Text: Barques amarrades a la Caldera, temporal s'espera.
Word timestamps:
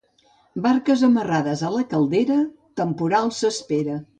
Barques 0.63 1.03
amarrades 1.07 1.63
a 1.67 1.71
la 1.75 1.83
Caldera, 1.93 2.39
temporal 2.83 3.35
s'espera. 3.43 4.03